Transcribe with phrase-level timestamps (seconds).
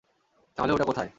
[0.57, 1.09] তাহলে ওটা কোথায়?